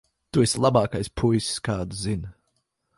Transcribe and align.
Tu 0.35 0.43
esi 0.45 0.61
labākais 0.65 1.11
puisis, 1.21 1.61
kādu 1.69 2.03
zinu. 2.07 2.35